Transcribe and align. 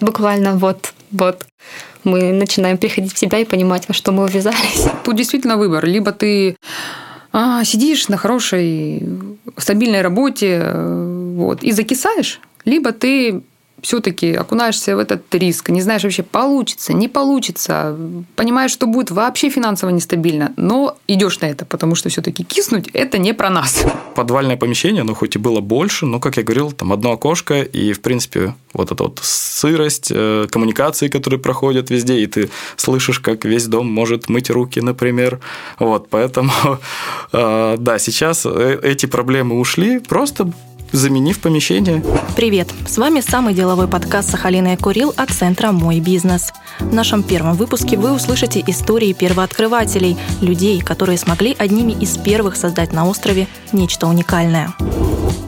Буквально 0.00 0.56
вот, 0.56 0.92
вот 1.10 1.46
мы 2.04 2.32
начинаем 2.32 2.78
приходить 2.78 3.14
в 3.14 3.18
себя 3.18 3.38
и 3.38 3.44
понимать, 3.44 3.88
во 3.88 3.94
что 3.94 4.12
мы 4.12 4.24
увязались. 4.24 4.86
Тут 5.04 5.16
действительно 5.16 5.56
выбор. 5.56 5.84
Либо 5.84 6.12
ты 6.12 6.56
а, 7.32 7.64
сидишь 7.64 8.08
на 8.08 8.16
хорошей, 8.16 9.06
стабильной 9.56 10.02
работе 10.02 10.60
э, 10.62 11.34
вот, 11.36 11.62
и 11.62 11.72
закисаешь, 11.72 12.40
либо 12.64 12.92
ты 12.92 13.42
все-таки 13.82 14.34
окунаешься 14.34 14.96
в 14.96 14.98
этот 14.98 15.34
риск, 15.34 15.70
не 15.70 15.82
знаешь 15.82 16.02
вообще, 16.02 16.22
получится, 16.22 16.92
не 16.92 17.08
получится, 17.08 17.96
понимаешь, 18.36 18.70
что 18.70 18.86
будет 18.86 19.10
вообще 19.10 19.50
финансово 19.50 19.90
нестабильно, 19.90 20.52
но 20.56 20.96
идешь 21.06 21.40
на 21.40 21.46
это, 21.46 21.64
потому 21.64 21.94
что 21.94 22.08
все-таки 22.08 22.44
киснуть 22.44 22.88
это 22.92 23.18
не 23.18 23.34
про 23.34 23.50
нас. 23.50 23.84
Подвальное 24.14 24.56
помещение, 24.56 25.02
ну 25.02 25.14
хоть 25.14 25.36
и 25.36 25.38
было 25.38 25.60
больше, 25.60 26.06
но, 26.06 26.20
как 26.20 26.36
я 26.36 26.42
говорил, 26.42 26.72
там 26.72 26.92
одно 26.92 27.12
окошко, 27.12 27.62
и, 27.62 27.92
в 27.92 28.00
принципе, 28.00 28.54
вот 28.72 28.92
эта 28.92 29.02
вот 29.02 29.20
сырость, 29.22 30.10
э, 30.14 30.46
коммуникации, 30.50 31.08
которые 31.08 31.40
проходят 31.40 31.90
везде, 31.90 32.20
и 32.20 32.26
ты 32.26 32.50
слышишь, 32.76 33.20
как 33.20 33.44
весь 33.44 33.66
дом 33.66 33.90
может 33.90 34.28
мыть 34.28 34.50
руки, 34.50 34.80
например. 34.80 35.40
Вот, 35.78 36.08
поэтому, 36.08 36.52
э, 37.32 37.76
да, 37.78 37.98
сейчас 37.98 38.46
э, 38.46 38.80
эти 38.82 39.06
проблемы 39.06 39.58
ушли, 39.58 39.98
просто 39.98 40.52
заменив 40.92 41.40
помещение. 41.40 42.02
Привет! 42.36 42.68
С 42.86 42.98
вами 42.98 43.20
самый 43.20 43.54
деловой 43.54 43.88
подкаст 43.88 44.30
Сахалина 44.30 44.74
и 44.74 44.76
Курил 44.76 45.12
от 45.16 45.30
центра 45.30 45.72
«Мой 45.72 46.00
бизнес». 46.00 46.52
В 46.78 46.94
нашем 46.94 47.22
первом 47.22 47.54
выпуске 47.54 47.96
вы 47.96 48.12
услышите 48.12 48.62
истории 48.66 49.12
первооткрывателей, 49.12 50.16
людей, 50.40 50.80
которые 50.80 51.18
смогли 51.18 51.54
одними 51.58 51.92
из 51.92 52.16
первых 52.16 52.56
создать 52.56 52.92
на 52.92 53.06
острове 53.06 53.46
нечто 53.72 54.06
уникальное. 54.06 54.74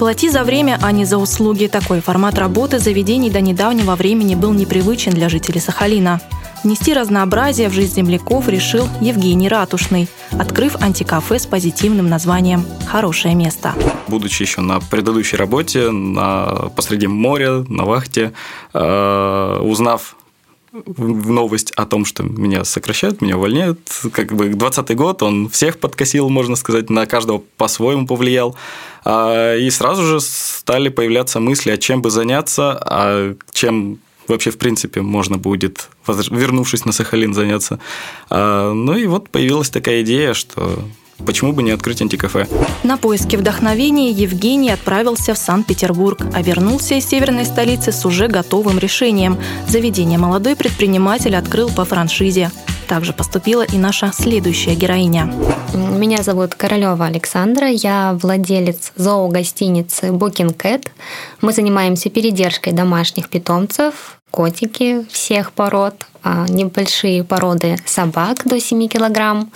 Плати 0.02 0.30
за 0.30 0.42
время, 0.42 0.78
а 0.82 0.90
не 0.90 1.04
за 1.04 1.16
услуги. 1.16 1.68
Такой 1.68 2.00
формат 2.00 2.36
работы 2.36 2.80
заведений 2.80 3.30
до 3.30 3.40
недавнего 3.40 3.94
времени 3.94 4.34
был 4.34 4.52
непривычен 4.52 5.12
для 5.12 5.28
жителей 5.28 5.60
Сахалина. 5.60 6.20
Внести 6.64 6.92
разнообразие 6.92 7.68
в 7.68 7.72
жизнь 7.72 7.94
земляков 7.94 8.48
решил 8.48 8.88
Евгений 9.00 9.48
Ратушный, 9.48 10.08
открыв 10.32 10.74
антикафе 10.82 11.38
с 11.38 11.46
позитивным 11.46 12.08
названием 12.08 12.64
«Хорошее 12.84 13.36
место». 13.36 13.74
Будучи 14.08 14.42
еще 14.42 14.60
на 14.60 14.80
предыдущей 14.80 15.36
работе, 15.36 15.92
на, 15.92 16.68
посреди 16.74 17.06
моря, 17.06 17.64
на 17.68 17.84
вахте, 17.84 18.32
э, 18.74 19.58
узнав 19.62 20.16
в 20.72 21.30
новость 21.30 21.70
о 21.72 21.84
том, 21.84 22.04
что 22.04 22.22
меня 22.22 22.64
сокращают, 22.64 23.20
меня 23.20 23.36
увольняют. 23.36 23.78
Как 24.12 24.32
бы 24.32 24.48
20 24.48 24.96
год, 24.96 25.22
он 25.22 25.48
всех 25.50 25.78
подкосил, 25.78 26.30
можно 26.30 26.56
сказать, 26.56 26.88
на 26.88 27.06
каждого 27.06 27.42
по-своему 27.58 28.06
повлиял. 28.06 28.56
А, 29.04 29.56
и 29.56 29.68
сразу 29.70 30.02
же 30.02 30.20
стали 30.20 30.88
появляться 30.88 31.40
мысли, 31.40 31.70
а 31.70 31.76
чем 31.76 32.00
бы 32.00 32.10
заняться, 32.10 32.78
а 32.80 33.34
чем 33.52 33.98
вообще, 34.28 34.50
в 34.50 34.56
принципе, 34.58 35.02
можно 35.02 35.36
будет, 35.36 35.90
вернувшись 36.06 36.86
на 36.86 36.92
Сахалин, 36.92 37.34
заняться. 37.34 37.78
А, 38.30 38.72
ну 38.72 38.96
и 38.96 39.06
вот 39.06 39.28
появилась 39.28 39.68
такая 39.68 40.02
идея, 40.02 40.32
что 40.32 40.82
Почему 41.26 41.52
бы 41.52 41.62
не 41.62 41.70
открыть 41.70 42.02
антикафе? 42.02 42.46
На 42.82 42.96
поиски 42.96 43.36
вдохновения 43.36 44.10
Евгений 44.10 44.70
отправился 44.70 45.34
в 45.34 45.38
Санкт-Петербург, 45.38 46.20
а 46.34 46.42
вернулся 46.42 46.94
из 46.94 47.06
северной 47.06 47.44
столицы 47.44 47.92
с 47.92 48.04
уже 48.04 48.28
готовым 48.28 48.78
решением. 48.78 49.38
Заведение 49.68 50.18
молодой 50.18 50.56
предприниматель 50.56 51.36
открыл 51.36 51.70
по 51.70 51.84
франшизе. 51.84 52.50
Также 52.88 53.12
поступила 53.12 53.62
и 53.62 53.78
наша 53.78 54.10
следующая 54.12 54.74
героиня. 54.74 55.32
Меня 55.72 56.22
зовут 56.22 56.54
Королева 56.54 57.06
Александра, 57.06 57.68
я 57.68 58.18
владелец 58.20 58.92
зоогостиницы 58.96 60.08
Booking 60.08 60.54
Cat. 60.54 60.88
Мы 61.40 61.52
занимаемся 61.52 62.10
передержкой 62.10 62.72
домашних 62.74 63.30
питомцев, 63.30 64.18
котики 64.30 65.06
всех 65.10 65.52
пород, 65.52 66.06
а, 66.22 66.46
небольшие 66.48 67.24
породы 67.24 67.76
собак 67.86 68.42
до 68.44 68.60
7 68.60 68.88
килограмм, 68.88 69.50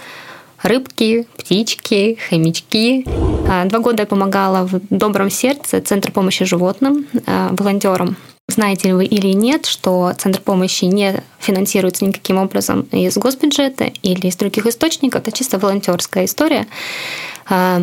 рыбки, 0.67 1.27
птички, 1.36 2.19
хомячки. 2.28 3.05
А, 3.48 3.64
два 3.67 3.79
года 3.79 4.02
я 4.02 4.07
помогала 4.07 4.67
в 4.67 4.80
«Добром 4.91 5.30
сердце» 5.30 5.80
Центр 5.80 6.13
помощи 6.13 6.45
животным, 6.45 7.07
а, 7.27 7.51
волонтерам. 7.52 8.17
Знаете 8.48 8.89
ли 8.89 8.95
вы 8.95 9.05
или 9.07 9.33
нет, 9.33 9.67
что 9.67 10.13
Центр 10.17 10.41
помощи 10.41 10.85
не 10.85 11.23
финансируется 11.41 12.05
никаким 12.05 12.39
образом 12.39 12.83
из 12.92 13.17
госбюджета 13.17 13.91
или 14.02 14.29
из 14.29 14.36
других 14.36 14.67
источников, 14.67 15.23
это 15.23 15.33
чисто 15.33 15.58
волонтерская 15.58 16.24
история. 16.24 16.67
А, 17.48 17.83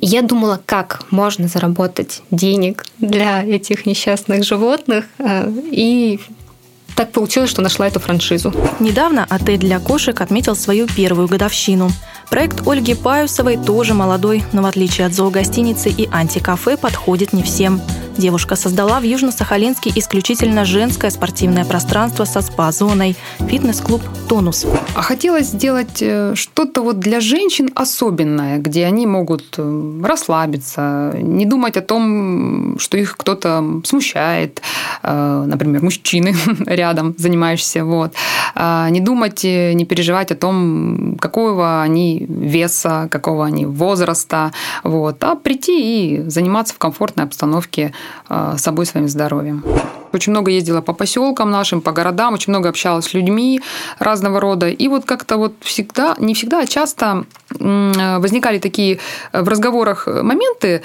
я 0.00 0.22
думала, 0.22 0.60
как 0.64 1.04
можно 1.10 1.48
заработать 1.48 2.22
денег 2.30 2.84
для 2.98 3.42
этих 3.42 3.86
несчастных 3.86 4.44
животных, 4.44 5.06
и 5.18 6.20
так 7.00 7.12
получилось, 7.12 7.48
что 7.48 7.62
нашла 7.62 7.86
эту 7.86 7.98
франшизу. 7.98 8.52
Недавно 8.78 9.26
отель 9.28 9.58
для 9.58 9.80
кошек 9.80 10.20
отметил 10.20 10.54
свою 10.54 10.86
первую 10.86 11.28
годовщину. 11.28 11.90
Проект 12.30 12.64
Ольги 12.64 12.94
Паюсовой 12.94 13.56
тоже 13.56 13.92
молодой, 13.92 14.44
но 14.52 14.62
в 14.62 14.66
отличие 14.66 15.08
от 15.08 15.12
зоогостиницы 15.12 15.90
и 15.90 16.08
антикафе 16.12 16.76
подходит 16.76 17.32
не 17.32 17.42
всем. 17.42 17.80
Девушка 18.16 18.54
создала 18.54 19.00
в 19.00 19.04
Южно-Сахалинске 19.04 19.90
исключительно 19.94 20.64
женское 20.64 21.10
спортивное 21.10 21.64
пространство 21.64 22.24
со 22.24 22.42
спа-зоной– 22.42 23.16
фитнес-клуб 23.38 24.02
«Тонус». 24.28 24.66
А 24.94 25.02
хотелось 25.02 25.46
сделать 25.46 26.02
э, 26.02 26.34
что-то 26.34 26.82
вот 26.82 26.98
для 26.98 27.20
женщин 27.20 27.70
особенное, 27.74 28.58
где 28.58 28.84
они 28.84 29.06
могут 29.06 29.54
э, 29.56 30.02
расслабиться, 30.04 31.14
не 31.18 31.46
думать 31.46 31.76
о 31.78 31.80
том, 31.80 32.78
что 32.78 32.98
их 32.98 33.16
кто-то 33.16 33.80
смущает, 33.84 34.60
э, 35.02 35.44
например, 35.46 35.82
мужчины 35.82 36.36
рядом 36.66 37.14
занимающиеся, 37.16 37.84
вот. 37.84 38.12
А 38.54 38.90
не 38.90 39.00
думать, 39.00 39.44
не 39.44 39.84
переживать 39.86 40.30
о 40.30 40.36
том, 40.36 41.16
какого 41.18 41.80
они 41.80 42.19
веса, 42.28 43.08
какого 43.10 43.46
они 43.46 43.66
возраста, 43.66 44.52
вот, 44.84 45.22
а 45.24 45.34
прийти 45.36 46.16
и 46.16 46.28
заниматься 46.28 46.74
в 46.74 46.78
комфортной 46.78 47.26
обстановке 47.26 47.92
Э, 48.30 48.54
собой, 48.56 48.86
своим 48.86 49.08
здоровьем. 49.08 49.64
Очень 50.12 50.32
много 50.32 50.50
ездила 50.50 50.80
по 50.80 50.92
поселкам 50.92 51.50
нашим, 51.50 51.80
по 51.80 51.92
городам, 51.92 52.34
очень 52.34 52.52
много 52.52 52.68
общалась 52.68 53.06
с 53.06 53.14
людьми 53.14 53.60
разного 53.98 54.40
рода. 54.40 54.68
И 54.68 54.88
вот 54.88 55.04
как-то 55.04 55.36
вот 55.36 55.54
всегда, 55.60 56.14
не 56.18 56.34
всегда, 56.34 56.60
а 56.60 56.66
часто 56.66 57.24
возникали 57.58 58.58
такие 58.58 58.98
в 59.32 59.48
разговорах 59.48 60.06
моменты, 60.06 60.82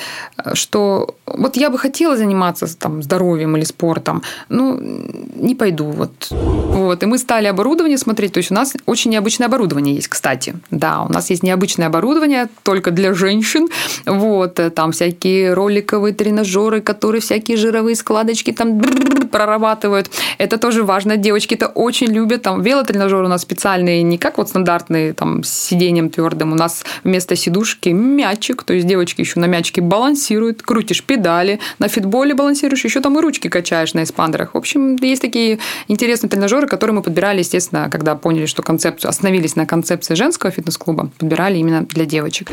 что 0.54 1.16
вот 1.26 1.58
я 1.58 1.70
бы 1.70 1.78
хотела 1.78 2.18
заниматься 2.18 2.68
там, 2.78 3.04
здоровьем 3.04 3.56
или 3.56 3.64
спортом, 3.64 4.24
но 4.50 4.78
не 4.80 5.56
пойду. 5.56 5.86
Вот. 5.92 6.28
Вот. 6.30 7.04
И 7.04 7.06
мы 7.06 7.18
стали 7.18 7.48
оборудование 7.48 7.98
смотреть. 7.98 8.34
То 8.34 8.40
есть 8.40 8.52
у 8.52 8.56
нас 8.56 8.74
очень 8.86 9.12
необычное 9.12 9.48
оборудование 9.48 9.96
есть, 9.96 10.08
кстати. 10.08 10.56
Да, 10.72 11.04
у 11.04 11.12
нас 11.12 11.30
есть 11.30 11.44
необычное 11.44 11.88
оборудование 11.88 12.48
только 12.64 12.92
для 12.92 13.14
женщин. 13.14 13.68
Вот. 14.06 14.60
Там 14.76 14.92
всякие 14.92 15.54
роликовые 15.54 16.14
тренажеры, 16.14 16.82
которые 16.82 17.22
всякие 17.22 17.58
жировые 17.58 17.96
складочки 17.96 18.52
там 18.52 18.82
прорабатывают. 19.22 20.10
Это 20.38 20.58
тоже 20.58 20.84
важно. 20.84 21.18
Девочки 21.18 21.56
это 21.56 21.68
очень 21.68 22.08
любят. 22.08 22.44
Там 22.44 22.62
велотренажеры 22.62 23.26
у 23.26 23.30
нас 23.30 23.42
специальные, 23.42 24.04
не 24.04 24.18
как 24.18 24.38
вот 24.38 24.50
стандартные 24.50 25.14
там 25.14 25.44
с 25.44 25.50
сиденьем 25.50 26.10
твердым. 26.10 26.54
У 26.54 26.56
нас 26.56 26.84
вместо 27.04 27.36
сидушки 27.36 27.90
мячик. 27.90 28.64
То 28.64 28.74
есть 28.74 28.88
девочки 28.88 29.22
еще 29.22 29.40
на 29.40 29.46
мячике 29.46 29.82
балансируют, 29.82 30.62
крутишь 30.62 31.04
педали, 31.04 31.60
на 31.80 31.88
фитболе 31.88 32.34
балансируешь, 32.34 32.84
еще 32.84 33.02
там 33.02 33.18
и 33.18 33.22
ручки 33.22 33.48
качаешь 33.48 33.94
на 33.94 34.04
эспандерах. 34.04 34.54
В 34.54 34.58
общем, 34.58 34.96
есть 34.98 35.22
такие 35.22 35.60
интересные 35.88 36.30
тренажеры, 36.30 36.68
которые 36.68 36.96
мы 36.96 37.02
подбирали, 37.02 37.40
естественно, 37.40 37.90
когда 37.90 38.16
поняли, 38.16 38.46
что 38.46 38.62
концепцию, 38.64 39.10
остановились 39.10 39.56
на 39.56 39.66
концепции 39.66 40.16
женского 40.16 40.52
фитнес-клуба, 40.52 41.10
подбирали 41.18 41.58
именно 41.58 41.82
для 41.82 42.06
девочек. 42.06 42.50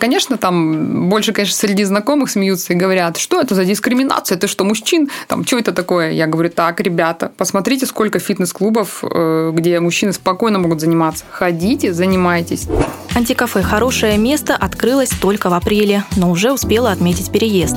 Конечно, 0.00 0.38
там 0.38 1.10
больше, 1.10 1.34
конечно, 1.34 1.54
среди 1.54 1.84
знакомых 1.84 2.30
смеются 2.30 2.72
и 2.72 2.76
говорят, 2.76 3.18
что 3.18 3.38
это 3.38 3.54
за 3.54 3.66
дискриминация, 3.66 4.36
это 4.36 4.48
что, 4.48 4.64
мужчин? 4.64 5.10
Там, 5.28 5.44
что 5.44 5.58
это 5.58 5.72
такое? 5.72 6.12
Я 6.12 6.26
говорю, 6.26 6.48
так, 6.48 6.80
ребята, 6.80 7.30
посмотрите, 7.36 7.84
сколько 7.84 8.18
фитнес-клубов, 8.18 9.04
э, 9.04 9.50
где 9.54 9.78
мужчины 9.78 10.14
спокойно 10.14 10.58
могут 10.58 10.80
заниматься. 10.80 11.24
Ходите, 11.30 11.92
занимайтесь. 11.92 12.66
Антикафе 13.14 13.60
«Хорошее 13.60 14.16
место» 14.16 14.56
открылось 14.56 15.10
только 15.10 15.50
в 15.50 15.54
апреле, 15.54 16.04
но 16.16 16.30
уже 16.30 16.50
успела 16.50 16.90
отметить 16.92 17.30
переезд. 17.30 17.76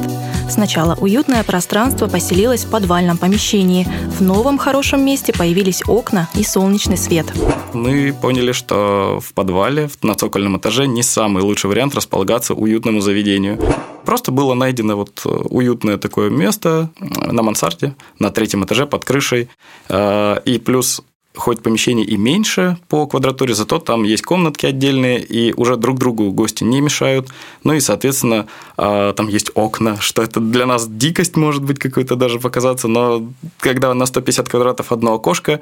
Сначала 0.49 0.95
уютное 0.95 1.43
пространство 1.43 2.07
поселилось 2.07 2.65
в 2.65 2.69
подвальном 2.69 3.17
помещении. 3.17 3.87
В 4.17 4.21
новом 4.21 4.57
хорошем 4.57 5.05
месте 5.05 5.33
появились 5.33 5.81
окна 5.87 6.29
и 6.35 6.43
солнечный 6.43 6.97
свет. 6.97 7.25
Мы 7.73 8.13
поняли, 8.13 8.51
что 8.51 9.19
в 9.21 9.33
подвале 9.33 9.89
на 10.01 10.15
цокольном 10.15 10.57
этаже 10.57 10.87
не 10.87 11.03
самый 11.03 11.43
лучший 11.43 11.69
вариант 11.69 11.95
располагаться 11.95 12.53
уютному 12.53 13.01
заведению. 13.01 13.59
Просто 14.05 14.31
было 14.31 14.53
найдено 14.53 14.97
вот 14.97 15.21
э, 15.25 15.29
уютное 15.29 15.97
такое 15.97 16.29
место 16.29 16.89
на 16.99 17.41
мансарде, 17.41 17.95
на 18.19 18.31
третьем 18.31 18.65
этаже 18.65 18.85
под 18.85 19.05
крышей. 19.05 19.49
Э, 19.87 20.39
и 20.45 20.59
плюс 20.59 21.01
хоть 21.35 21.61
помещение 21.61 22.05
и 22.05 22.17
меньше 22.17 22.77
по 22.89 23.07
квадратуре, 23.07 23.53
зато 23.53 23.79
там 23.79 24.03
есть 24.03 24.23
комнатки 24.23 24.65
отдельные, 24.65 25.21
и 25.21 25.53
уже 25.53 25.77
друг 25.77 25.97
другу 25.97 26.31
гости 26.31 26.63
не 26.63 26.81
мешают. 26.81 27.29
Ну 27.63 27.73
и, 27.73 27.79
соответственно, 27.79 28.47
а, 28.77 29.13
там 29.13 29.27
есть 29.27 29.51
окна, 29.55 29.99
что 29.99 30.21
это 30.21 30.39
для 30.39 30.65
нас 30.65 30.87
дикость 30.87 31.35
может 31.35 31.63
быть 31.63 31.79
какой-то 31.79 32.15
даже 32.15 32.39
показаться, 32.39 32.87
но 32.87 33.23
когда 33.59 33.93
на 33.93 34.05
150 34.05 34.47
квадратов 34.47 34.91
одно 34.91 35.13
окошко, 35.13 35.59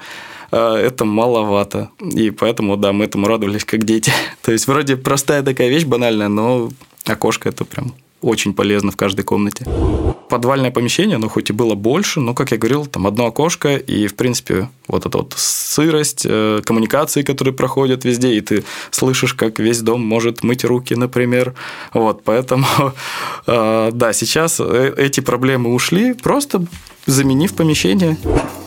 а, 0.52 0.78
это 0.78 1.06
маловато. 1.06 1.90
И 2.00 2.32
поэтому, 2.32 2.76
да, 2.78 2.92
мы 2.92 3.06
этому 3.06 3.28
радовались 3.28 3.66
как 3.66 3.84
дети. 3.84 4.12
То 4.42 4.52
есть, 4.52 4.68
вроде 4.68 4.98
простая 4.98 5.42
такая 5.42 5.70
вещь 5.70 5.86
банальная, 5.86 6.28
но 6.28 6.70
окошко 7.06 7.50
это 7.50 7.64
прям 7.66 7.94
очень 8.22 8.54
полезно 8.54 8.92
в 8.92 8.98
каждой 8.98 9.24
комнате. 9.24 9.66
Подвальное 10.30 10.72
помещение, 10.72 11.16
оно 11.16 11.28
хоть 11.28 11.50
и 11.50 11.54
было 11.54 11.76
больше, 11.76 12.20
но, 12.22 12.34
как 12.34 12.52
я 12.52 12.58
говорил, 12.58 12.86
там 12.86 13.06
одно 13.06 13.26
окошко, 13.26 13.76
и, 13.76 14.08
в 14.08 14.16
принципе, 14.16 14.70
вот 14.88 15.06
эта 15.06 15.18
вот 15.18 15.34
сырость, 15.36 16.26
э, 16.26 16.62
коммуникации, 16.64 17.22
которые 17.22 17.54
проходят 17.54 18.06
везде, 18.06 18.34
и 18.34 18.42
ты 18.42 18.64
слышишь, 18.92 19.34
как 19.34 19.60
весь 19.60 19.82
дом 19.82 20.02
может 20.06 20.44
мыть 20.44 20.64
руки, 20.64 20.96
например. 20.96 21.54
Вот, 21.94 22.24
поэтому, 22.24 22.66
э, 23.48 23.90
да, 23.92 24.14
сейчас 24.14 24.60
э, 24.60 24.94
эти 24.98 25.20
проблемы 25.20 25.74
ушли, 25.74 26.14
просто 26.14 26.66
заменив 27.06 27.54
помещение. 27.54 28.18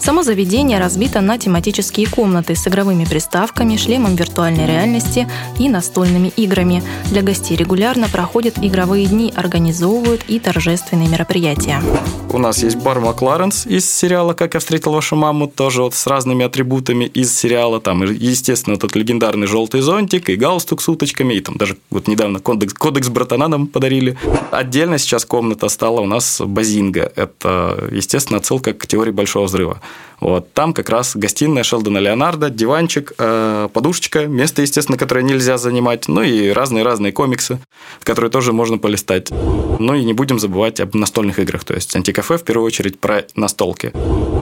Само 0.01 0.23
заведение 0.23 0.79
разбито 0.79 1.23
на 1.23 1.39
тематические 1.39 2.07
комнаты 2.07 2.55
с 2.55 2.69
игровыми 2.69 3.07
приставками, 3.07 3.79
шлемом 3.79 4.17
виртуальной 4.17 4.67
реальности 4.67 5.27
и 5.59 5.71
настольными 5.71 6.29
играми. 6.37 6.83
Для 7.11 7.23
гостей 7.23 7.57
регулярно 7.57 8.09
проходят 8.09 8.59
игровые 8.61 9.07
дни, 9.07 9.33
организовывают 9.35 10.25
и 10.29 10.39
торжественные 10.39 11.09
мероприятия. 11.09 11.83
У 12.31 12.39
нас 12.39 12.63
есть 12.63 12.77
бар 12.77 13.01
Макларенс 13.01 13.65
из 13.65 13.91
сериала 13.91 14.35
«Как 14.35 14.55
я 14.55 14.61
встретил 14.61 14.93
вашу 14.93 15.15
маму», 15.17 15.47
тоже 15.47 15.83
вот 15.83 15.95
с 15.95 16.07
разными 16.07 16.45
атрибутами 16.45 17.05
из 17.05 17.33
сериала. 17.33 17.81
Там, 17.81 18.03
естественно, 18.03 18.77
тот 18.77 18.97
легендарный 18.97 19.47
желтый 19.47 19.81
зонтик 19.81 20.29
и 20.29 20.37
галстук 20.37 20.83
с 20.83 20.89
уточками, 20.89 21.35
и 21.35 21.41
там 21.41 21.57
даже 21.57 21.79
вот 21.91 22.09
недавно 22.09 22.41
кодекс, 22.41 22.75
кодекс 22.75 23.09
братана 23.09 23.49
нам 23.49 23.69
подарили. 23.69 24.19
Отдельно 24.51 24.99
сейчас 24.99 25.25
комната 25.25 25.69
стала 25.69 26.01
у 26.01 26.07
нас 26.07 26.43
базинга. 26.45 27.11
Это, 27.15 27.89
естественно, 27.93 28.24
отсылка 28.33 28.73
к 28.73 28.87
теории 28.87 29.11
Большого 29.11 29.45
взрыва. 29.45 29.81
Вот. 30.21 30.53
Там 30.53 30.73
как 30.73 30.89
раз 30.89 31.17
гостиная 31.17 31.65
Шелдона 31.65 31.99
Леонардо, 31.99 32.49
диванчик, 32.49 33.13
э, 33.19 33.69
подушечка, 33.73 34.27
место, 34.27 34.63
естественно, 34.63 34.97
которое 34.97 35.23
нельзя 35.23 35.59
занимать, 35.59 36.09
ну 36.09 36.23
и 36.23 36.49
разные-разные 36.49 37.13
комиксы, 37.13 37.59
которые 38.03 38.31
тоже 38.31 38.53
можно 38.53 38.79
полистать. 38.79 39.31
Ну 39.31 39.95
и 39.95 40.05
не 40.05 40.15
будем 40.15 40.39
забывать 40.39 40.81
об 40.81 40.95
настольных 40.95 41.39
играх, 41.41 41.65
то 41.65 41.75
есть 41.75 41.95
антикафе 41.95 42.39
в 42.39 42.45
первую 42.45 42.67
очередь 42.67 43.01
про 43.01 43.27
настолки. 43.37 43.93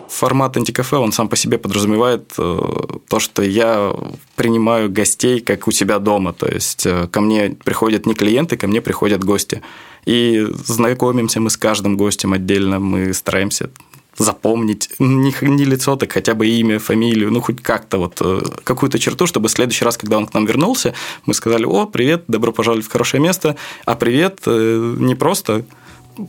Формат 0.09 0.57
антикафе, 0.57 0.97
он 0.97 1.11
сам 1.11 1.29
по 1.29 1.37
себе 1.37 1.59
подразумевает 1.59 2.33
э, 2.39 2.61
то, 3.09 3.19
что 3.19 3.43
я 3.43 3.93
принимаю 4.37 4.91
гостей 4.91 5.41
как 5.41 5.67
у 5.67 5.73
себя 5.73 5.99
дома, 5.99 6.33
то 6.33 6.47
есть 6.47 6.87
э, 6.87 7.09
ко 7.11 7.21
мне 7.21 7.57
приходят 7.65 8.07
не 8.07 8.15
клиенты, 8.15 8.57
ко 8.57 8.69
мне 8.69 8.81
приходят 8.83 9.25
гости. 9.25 9.63
И 10.05 10.47
знакомимся 10.67 11.41
мы 11.41 11.49
с 11.49 11.57
каждым 11.57 11.97
гостем 11.97 12.33
отдельно, 12.33 12.81
мы 12.81 13.15
стараемся 13.15 13.71
запомнить 14.19 14.91
не, 14.99 15.35
не 15.41 15.65
лицо, 15.65 15.97
так 15.97 16.13
хотя 16.13 16.35
бы 16.35 16.47
имя, 16.47 16.79
фамилию, 16.79 17.33
ну, 17.33 17.41
хоть 17.41 17.63
как-то 17.63 17.99
вот 17.99 18.19
э, 18.21 18.41
какую-то 18.65 18.99
черту, 18.99 19.27
чтобы 19.27 19.49
в 19.49 19.53
следующий 19.53 19.85
раз, 19.85 19.97
когда 19.97 20.19
он 20.19 20.27
к 20.27 20.35
нам 20.35 20.47
вернулся, 20.47 20.95
мы 21.27 21.35
сказали, 21.35 21.65
о, 21.65 21.87
привет, 21.87 22.25
добро 22.29 22.53
пожаловать 22.53 22.87
в 22.87 22.91
хорошее 22.91 23.23
место, 23.23 23.57
а 23.85 23.95
привет 23.95 24.41
э, 24.47 24.95
не 24.99 25.15
просто 25.15 25.65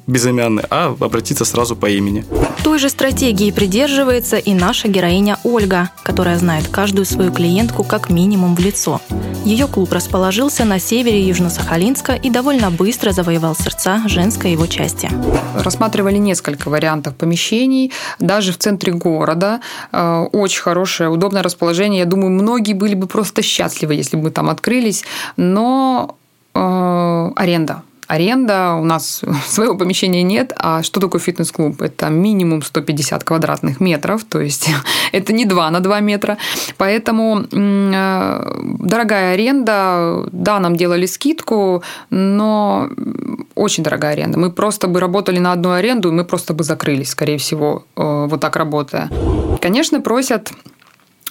безымянный, 0.07 0.63
а 0.69 0.95
обратиться 0.99 1.45
сразу 1.45 1.75
по 1.75 1.89
имени. 1.89 2.25
Той 2.63 2.79
же 2.79 2.89
стратегии 2.89 3.51
придерживается 3.51 4.37
и 4.37 4.53
наша 4.53 4.87
героиня 4.87 5.37
Ольга, 5.43 5.89
которая 6.03 6.37
знает 6.37 6.67
каждую 6.67 7.05
свою 7.05 7.31
клиентку 7.31 7.83
как 7.83 8.09
минимум 8.09 8.55
в 8.55 8.59
лицо. 8.59 9.01
Ее 9.45 9.67
клуб 9.67 9.91
расположился 9.91 10.63
на 10.63 10.79
севере 10.79 11.21
Южно-Сахалинска 11.29 12.17
и 12.17 12.29
довольно 12.29 12.71
быстро 12.71 13.11
завоевал 13.11 13.55
сердца 13.55 14.01
женской 14.07 14.53
его 14.53 14.67
части. 14.67 15.09
Рассматривали 15.55 16.17
несколько 16.17 16.69
вариантов 16.69 17.15
помещений, 17.15 17.91
даже 18.19 18.53
в 18.53 18.57
центре 18.57 18.93
города. 18.93 19.59
Э, 19.91 20.25
очень 20.31 20.61
хорошее, 20.61 21.09
удобное 21.09 21.43
расположение. 21.43 21.99
Я 21.99 22.05
думаю, 22.05 22.31
многие 22.31 22.73
были 22.73 22.95
бы 22.95 23.07
просто 23.07 23.41
счастливы, 23.41 23.95
если 23.95 24.15
бы 24.15 24.23
мы 24.23 24.31
там 24.31 24.49
открылись. 24.49 25.03
Но 25.35 26.15
э, 26.53 27.31
аренда 27.35 27.83
аренда, 28.13 28.75
у 28.75 28.85
нас 28.85 29.21
своего 29.47 29.75
помещения 29.77 30.23
нет. 30.23 30.53
А 30.57 30.83
что 30.83 30.99
такое 30.99 31.21
фитнес-клуб? 31.21 31.81
Это 31.81 32.09
минимум 32.09 32.61
150 32.61 33.23
квадратных 33.23 33.79
метров, 33.79 34.23
то 34.23 34.41
есть 34.41 34.69
это 35.11 35.33
не 35.33 35.45
2 35.45 35.71
на 35.71 35.79
2 35.79 35.99
метра. 35.99 36.37
Поэтому 36.77 37.43
э, 37.51 38.63
дорогая 38.79 39.33
аренда, 39.33 40.27
да, 40.31 40.59
нам 40.59 40.75
делали 40.75 41.05
скидку, 41.05 41.83
но 42.09 42.89
очень 43.55 43.83
дорогая 43.83 44.13
аренда. 44.13 44.39
Мы 44.39 44.51
просто 44.51 44.87
бы 44.87 44.99
работали 44.99 45.39
на 45.39 45.51
одну 45.51 45.71
аренду, 45.71 46.09
и 46.09 46.11
мы 46.11 46.23
просто 46.25 46.53
бы 46.53 46.63
закрылись, 46.63 47.09
скорее 47.09 47.37
всего, 47.37 47.83
э, 47.95 48.27
вот 48.29 48.39
так 48.39 48.55
работая. 48.55 49.09
Конечно, 49.61 50.01
просят 50.01 50.51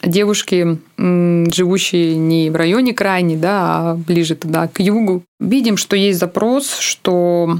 девушки, 0.02 0.78
живущие 0.98 2.16
не 2.16 2.50
в 2.50 2.56
районе 2.56 2.94
крайней, 2.94 3.36
да, 3.36 3.90
а 3.90 3.94
ближе 3.94 4.34
туда, 4.34 4.68
к 4.68 4.80
югу. 4.80 5.22
Видим, 5.40 5.76
что 5.76 5.96
есть 5.96 6.18
запрос, 6.18 6.78
что 6.78 7.58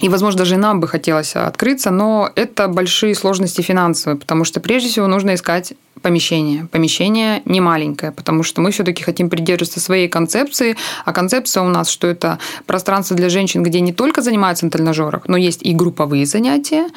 и, 0.00 0.08
возможно, 0.08 0.38
даже 0.38 0.54
и 0.54 0.58
нам 0.58 0.80
бы 0.80 0.88
хотелось 0.88 1.36
открыться, 1.36 1.90
но 1.90 2.30
это 2.34 2.68
большие 2.68 3.14
сложности 3.14 3.60
финансовые, 3.60 4.18
потому 4.18 4.44
что 4.44 4.60
прежде 4.60 4.88
всего 4.88 5.06
нужно 5.06 5.34
искать 5.34 5.74
помещение. 6.00 6.66
Помещение 6.72 7.42
не 7.44 7.60
маленькое, 7.60 8.10
потому 8.10 8.42
что 8.42 8.62
мы 8.62 8.70
все-таки 8.70 9.02
хотим 9.02 9.28
придерживаться 9.28 9.80
своей 9.80 10.08
концепции, 10.08 10.76
а 11.04 11.12
концепция 11.12 11.62
у 11.62 11.68
нас, 11.68 11.90
что 11.90 12.06
это 12.06 12.38
пространство 12.64 13.14
для 13.14 13.28
женщин, 13.28 13.62
где 13.62 13.80
не 13.80 13.92
только 13.92 14.22
занимаются 14.22 14.64
на 14.64 14.70
тренажерах, 14.70 15.28
но 15.28 15.36
есть 15.36 15.62
и 15.62 15.74
групповые 15.74 16.24
занятия, 16.24 16.88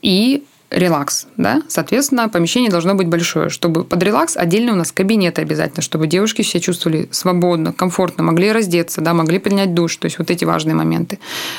и 0.00 0.44
релакс, 0.74 1.26
да, 1.36 1.62
соответственно, 1.68 2.28
помещение 2.28 2.70
должно 2.70 2.94
быть 2.94 3.06
большое, 3.06 3.48
чтобы 3.48 3.84
под 3.84 4.02
релакс 4.02 4.36
отдельно 4.36 4.72
у 4.72 4.76
нас 4.76 4.90
кабинеты 4.92 5.40
обязательно, 5.40 5.82
чтобы 5.82 6.06
девушки 6.06 6.42
себя 6.42 6.60
чувствовали 6.60 7.08
свободно, 7.12 7.72
комфортно, 7.72 8.24
могли 8.24 8.50
раздеться, 8.52 9.00
да, 9.00 9.14
могли 9.14 9.38
принять 9.38 9.72
душ, 9.72 9.96
то 9.96 10.06
есть 10.06 10.18
вот 10.18 10.30
эти 10.30 10.44
важные 10.44 10.74
моменты. 10.74 11.18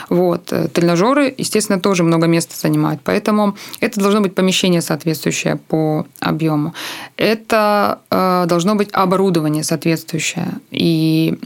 Вот. 0.10 0.54
Тренажеры, 0.74 1.34
естественно, 1.38 1.80
тоже 1.80 2.04
много 2.04 2.28
места 2.28 2.56
занимают, 2.58 3.02
поэтому 3.04 3.56
это 3.80 4.00
должно 4.00 4.22
быть 4.22 4.36
помещение 4.36 4.82
соответствующее 4.82 5.56
по 5.56 6.06
объему. 6.20 6.74
Это 7.16 8.00
э, 8.12 8.46
должно 8.48 8.76
быть 8.76 8.90
оборудование 8.92 9.64
соответствующее. 9.64 10.50
И 10.72 11.38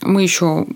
мы 0.00 0.22
еще 0.22 0.66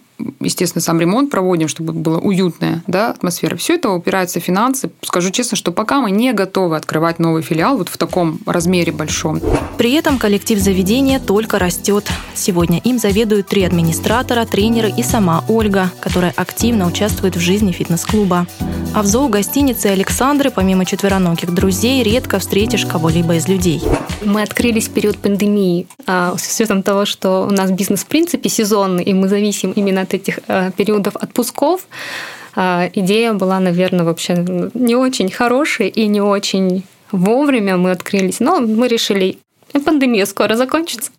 естественно, 0.41 0.83
сам 0.83 1.01
ремонт 1.01 1.31
проводим, 1.31 1.69
чтобы 1.69 1.93
была 1.93 2.19
уютная 2.19 2.83
да, 2.87 3.11
атмосфера. 3.11 3.57
Все 3.57 3.75
это 3.75 3.91
упирается 3.91 4.41
в 4.41 4.43
финансы. 4.43 4.91
Скажу 5.03 5.31
честно, 5.31 5.57
что 5.57 5.73
пока 5.73 6.01
мы 6.01 6.11
не 6.11 6.33
готовы 6.33 6.77
открывать 6.77 7.19
новый 7.19 7.43
филиал 7.43 7.79
вот 7.79 7.89
в 7.89 7.97
таком 7.97 8.41
размере 8.47 8.93
большом. 8.93 9.41
При 9.77 9.93
этом 9.93 10.19
коллектив 10.19 10.59
заведения 10.59 11.21
только 11.21 11.59
растет. 11.59 12.09
Сегодня 12.35 12.79
им 12.79 12.99
заведуют 12.99 13.49
три 13.49 13.63
администратора, 13.65 14.45
тренеры 14.45 14.93
и 14.97 15.03
сама 15.03 15.45
Ольга, 15.49 15.91
которая 16.01 16.33
активно 16.37 16.87
участвует 16.87 17.37
в 17.37 17.41
жизни 17.41 17.73
фитнес-клуба. 17.73 18.47
А 18.95 19.03
в 19.03 19.07
зоогостинице 19.07 19.87
Александры, 19.87 20.51
помимо 20.51 20.85
четвероногих 20.85 21.55
друзей, 21.55 22.03
редко 22.03 22.39
встретишь 22.39 22.87
кого-либо 22.87 23.37
из 23.37 23.47
людей. 23.47 23.83
Мы 24.25 24.43
открылись 24.43 24.89
в 24.89 24.93
период 24.93 25.19
пандемии. 25.19 25.87
А, 26.07 26.35
с 26.37 26.55
учетом 26.55 26.83
того, 26.83 27.05
что 27.05 27.47
у 27.47 27.51
нас 27.51 27.71
бизнес 27.71 28.01
в 28.01 28.07
принципе 28.07 28.49
сезонный, 28.49 29.05
и 29.05 29.15
мы 29.15 29.29
зависим 29.29 29.73
именно 29.73 30.01
от 30.01 30.15
этих 30.15 30.41
э, 30.49 30.71
периодов 30.77 31.17
отпусков, 31.17 31.87
а, 32.57 32.91
идея 32.95 33.35
была, 33.35 33.61
наверное, 33.61 34.05
вообще 34.05 34.45
не 34.75 34.97
очень 34.97 35.31
хорошей 35.31 35.89
и 35.89 36.07
не 36.09 36.21
очень 36.21 36.83
вовремя 37.13 37.77
мы 37.77 37.93
открылись. 37.93 38.41
Но 38.41 38.61
мы 38.61 38.89
решили, 38.89 39.39
пандемия 39.85 40.27
скоро 40.27 40.57
закончится 40.57 41.13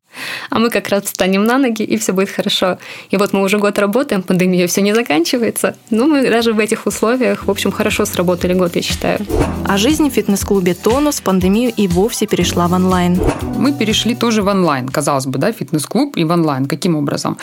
а 0.50 0.60
мы 0.60 0.70
как 0.70 0.90
раз 0.90 1.04
встанем 1.04 1.44
на 1.44 1.58
ноги, 1.58 1.84
и 1.84 1.98
все 1.98 2.14
будет 2.14 2.30
хорошо. 2.30 2.78
И 3.10 3.18
вот 3.18 3.34
мы 3.34 3.42
уже 3.42 3.58
год 3.58 3.80
работаем, 3.80 4.22
пандемия 4.24 4.68
все 4.68 4.82
не 4.82 4.94
заканчивается. 4.94 5.76
Ну, 5.90 6.08
мы 6.08 6.30
даже 6.30 6.54
в 6.54 6.60
этих 6.60 6.86
условиях, 6.86 7.46
в 7.46 7.52
общем, 7.52 7.72
хорошо 7.72 8.06
сработали 8.06 8.54
год, 8.54 8.76
я 8.76 8.82
считаю. 8.82 9.20
А 9.68 9.78
жизнь 9.78 10.10
в 10.10 10.14
фитнес-клубе 10.14 10.74
«Тонус» 10.74 11.22
пандемию 11.22 11.72
и 11.76 11.88
вовсе 11.88 12.28
перешла 12.28 12.68
в 12.68 12.74
онлайн. 12.74 13.20
Мы 13.58 13.74
перешли 13.74 14.16
тоже 14.16 14.42
в 14.42 14.48
онлайн, 14.48 14.90
казалось 14.90 15.26
бы, 15.26 15.40
да, 15.40 15.52
фитнес-клуб 15.52 16.18
и 16.18 16.24
в 16.24 16.32
онлайн. 16.32 16.66
Каким 16.66 16.96
образом? 16.96 17.38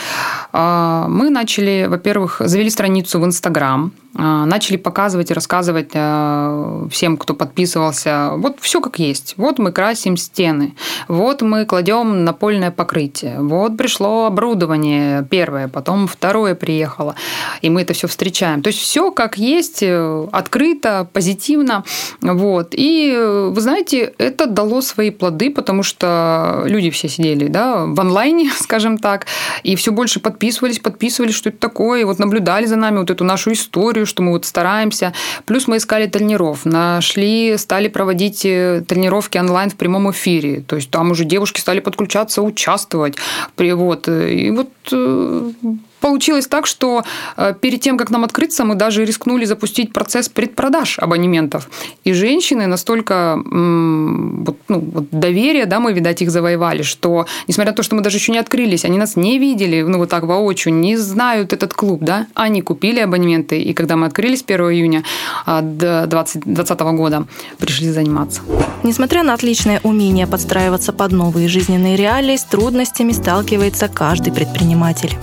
А, 0.53 1.07
мы 1.09 1.31
начали, 1.31 1.87
во-первых, 1.89 2.41
завели 2.45 2.71
страницу 2.71 3.21
в 3.21 3.25
Инстаграм, 3.25 3.93
начали 4.17 4.77
показывать 4.77 5.31
и 5.31 5.35
рассказывать 5.35 5.91
всем, 5.91 7.17
кто 7.17 7.35
подписывался, 7.35 8.33
вот 8.37 8.59
все 8.61 8.81
как 8.81 8.99
есть. 8.99 9.35
Вот 9.37 9.59
мы 9.59 9.73
красим 9.73 10.17
стены, 10.17 10.75
вот 11.09 11.43
мы 11.43 11.67
кладем 11.67 12.25
напольное 12.25 12.71
покрытие, 12.71 13.37
вот 13.41 13.77
пришло 13.77 14.27
оборудование 14.27 15.27
первое, 15.31 15.69
потом 15.69 16.07
второе 16.07 16.55
приехало, 16.55 17.15
и 17.63 17.71
мы 17.71 17.83
это 17.83 17.93
все 17.93 18.09
встречаем. 18.09 18.63
То 18.63 18.69
есть 18.69 18.81
все 18.81 19.11
как 19.11 19.39
есть, 19.39 19.83
э, 19.83 20.29
открыто, 20.33 21.09
позитивно. 21.13 21.85
Вот. 22.21 22.69
И 22.73 23.17
вы 23.17 23.61
знаете, 23.61 24.15
это 24.19 24.47
дало 24.47 24.81
свои 24.81 25.11
плоды, 25.11 25.51
потому 25.51 25.83
что 25.83 26.63
люди 26.65 26.91
все 26.91 27.09
сидели 27.09 27.49
да, 27.49 27.85
в 27.87 28.01
онлайне, 28.01 28.51
скажем 28.59 28.99
так, 28.99 29.27
и 29.63 29.77
все 29.77 29.93
больше 29.93 30.21
подписывались, 30.21 30.79
подписывались, 30.79 31.35
что 31.35 31.51
это 31.51 31.59
такое, 31.59 32.01
и 32.01 32.05
вот 32.05 32.19
наблюдали 32.19 32.67
за 32.67 32.77
нами 32.77 32.99
вот 32.99 33.11
эту 33.11 33.25
нашу 33.25 33.53
историю, 33.53 34.06
что 34.07 34.23
мы 34.23 34.33
вот 34.33 34.45
стараемся. 34.45 35.13
Плюс 35.45 35.67
мы 35.67 35.77
искали 35.77 36.07
тренеров, 36.07 36.65
нашли, 36.65 37.57
стали 37.59 37.89
проводить 37.89 38.45
э, 38.45 38.83
тренировки 38.87 39.39
онлайн 39.39 39.71
в 39.71 39.77
прямом 39.77 40.11
эфире. 40.11 40.63
То 40.67 40.77
есть 40.77 40.91
там 40.91 41.11
уже 41.11 41.25
девушки 41.25 41.61
стали 41.61 41.81
подключаться, 41.81 42.43
участвовать. 42.43 43.17
Вот. 43.57 44.09
И 44.09 44.51
вот 44.51 44.71
э, 44.93 45.51
получилось 46.01 46.47
так, 46.47 46.67
что 46.67 47.03
э, 47.37 47.55
перед 47.61 47.81
тем, 47.81 47.99
как 47.99 48.11
нам 48.11 48.25
открыться, 48.25 48.65
мы 48.65 48.75
даже 48.75 49.05
рискнули 49.05 49.45
запустить 49.45 49.93
процесс 49.93 50.29
предпродаж 50.29 50.99
абонементов. 50.99 51.69
И 52.05 52.13
женщины 52.13 52.67
настолько 52.67 53.37
вот, 53.37 54.57
ну, 54.69 54.81
вот 54.81 55.05
доверие, 55.11 55.67
да, 55.67 55.81
мы, 55.81 55.93
видать, 55.93 56.23
их 56.23 56.31
завоевали, 56.31 56.83
что, 56.83 57.27
несмотря 57.49 57.73
на 57.73 57.77
то, 57.77 57.83
что 57.83 57.97
мы 57.97 58.03
даже 58.03 58.17
еще 58.19 58.33
не 58.33 58.39
открылись, 58.39 58.85
они 58.85 58.99
нас 58.99 59.17
не 59.17 59.39
видели, 59.39 59.83
ну, 59.83 59.99
вот 59.99 60.09
так 60.09 60.25
воочию, 60.25 60.75
не 60.75 60.97
знают 60.97 61.53
этот 61.53 61.75
клуб, 61.75 62.01
да, 62.03 62.27
они 62.35 62.63
купили 62.63 63.01
абонементы, 63.01 63.61
и 63.61 63.73
когда 63.73 63.97
мы 63.97 64.07
открылись 64.07 64.45
1 64.47 64.61
июня 64.71 65.03
2020 65.47 66.81
а, 66.81 66.93
года, 66.93 67.27
пришли 67.59 67.91
заниматься. 67.91 68.43
Несмотря 68.83 69.23
на 69.23 69.35
отличное 69.35 69.81
умение 69.83 70.27
подстраиваться 70.27 70.93
под 70.93 71.13
новые 71.13 71.49
жизненные 71.49 71.97
реалии, 71.97 72.37
с 72.37 72.45
трудностями 72.45 73.13
сталкивается 73.13 73.89
каждый 73.89 74.33
предприниматель. 74.33 75.17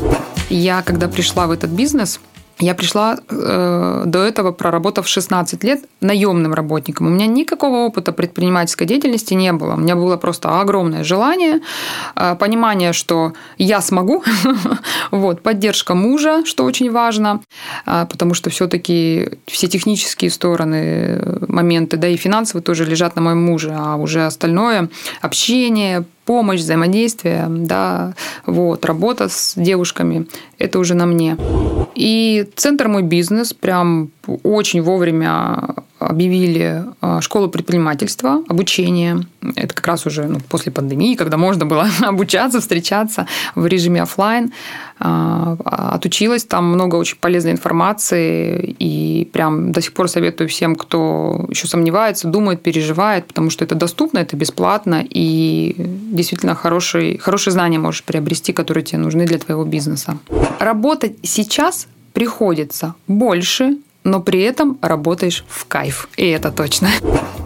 Я, 0.63 0.81
когда 0.81 1.09
пришла 1.09 1.45
в 1.47 1.51
этот 1.51 1.71
бизнес, 1.71 2.21
я 2.59 2.73
пришла 2.73 3.17
э, 3.29 4.03
до 4.05 4.19
этого, 4.23 4.53
проработав 4.53 5.07
16 5.07 5.63
лет 5.65 5.83
наемным 5.99 6.53
работником. 6.53 7.07
У 7.07 7.09
меня 7.09 7.25
никакого 7.25 7.85
опыта 7.85 8.13
предпринимательской 8.13 8.87
деятельности 8.87 9.33
не 9.33 9.51
было. 9.51 9.73
У 9.73 9.77
меня 9.77 9.95
было 9.95 10.15
просто 10.15 10.61
огромное 10.61 11.03
желание, 11.03 11.59
э, 12.15 12.35
понимание, 12.35 12.93
что 12.93 13.33
я 13.57 13.81
смогу, 13.81 14.23
вот, 15.11 15.41
поддержка 15.41 15.95
мужа, 15.95 16.45
что 16.45 16.63
очень 16.63 16.91
важно, 16.91 17.41
э, 17.85 18.05
потому 18.09 18.33
что 18.33 18.49
все-таки 18.49 19.31
все 19.47 19.67
технические 19.67 20.31
стороны, 20.31 21.21
моменты, 21.49 21.97
да 21.97 22.07
и 22.07 22.15
финансовые 22.15 22.63
тоже 22.63 22.85
лежат 22.85 23.17
на 23.17 23.21
моем 23.21 23.43
муже, 23.43 23.75
а 23.77 23.97
уже 23.97 24.25
остальное 24.25 24.87
общение, 25.21 26.05
помощь, 26.25 26.59
взаимодействие, 26.59 27.45
да, 27.49 28.13
вот, 28.45 28.85
работа 28.85 29.29
с 29.29 29.53
девушками, 29.55 30.27
это 30.57 30.79
уже 30.79 30.93
на 30.93 31.05
мне. 31.05 31.37
И 31.95 32.47
центр 32.55 32.87
«Мой 32.87 33.03
бизнес» 33.03 33.53
прям 33.53 34.11
очень 34.43 34.81
вовремя 34.81 35.75
объявили 36.05 36.83
а, 37.01 37.21
школу 37.21 37.49
предпринимательства, 37.49 38.43
обучение. 38.47 39.25
Это 39.55 39.73
как 39.73 39.87
раз 39.87 40.05
уже 40.05 40.23
ну, 40.23 40.39
после 40.49 40.71
пандемии, 40.71 41.15
когда 41.15 41.37
можно 41.37 41.65
было 41.65 41.87
обучаться, 42.01 42.59
встречаться 42.59 43.27
в 43.55 43.65
режиме 43.65 44.01
офлайн. 44.01 44.51
А, 44.99 45.57
отучилась, 45.65 46.43
там 46.43 46.65
много 46.65 46.95
очень 46.95 47.17
полезной 47.19 47.51
информации, 47.51 48.75
и 48.79 49.29
прям 49.33 49.71
до 49.71 49.81
сих 49.81 49.93
пор 49.93 50.07
советую 50.07 50.47
всем, 50.47 50.75
кто 50.75 51.45
еще 51.49 51.67
сомневается, 51.67 52.27
думает, 52.27 52.61
переживает, 52.61 53.25
потому 53.25 53.49
что 53.49 53.65
это 53.65 53.75
доступно, 53.75 54.19
это 54.19 54.35
бесплатно, 54.35 55.03
и 55.07 55.75
действительно 55.77 56.55
хорошие, 56.55 57.17
хорошие 57.17 57.51
знания 57.51 57.79
можешь 57.79 58.03
приобрести, 58.03 58.53
которые 58.53 58.83
тебе 58.83 58.99
нужны 58.99 59.25
для 59.25 59.39
твоего 59.39 59.65
бизнеса. 59.65 60.17
Работать 60.59 61.17
сейчас 61.23 61.87
приходится 62.13 62.95
больше, 63.07 63.77
но 64.03 64.19
при 64.21 64.41
этом 64.41 64.77
работаешь 64.81 65.43
в 65.47 65.65
кайф. 65.65 66.09
И 66.17 66.25
это 66.25 66.51
точно. 66.51 66.89